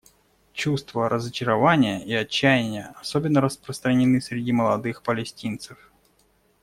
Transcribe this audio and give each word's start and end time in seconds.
Чувства 0.53 1.09
разочарования 1.09 2.03
и 2.03 2.11
отчаяния 2.13 2.95
особенно 2.99 3.39
распространены 3.39 4.19
среди 4.19 4.51
молодых 4.51 5.03
палестинцев. 5.03 5.77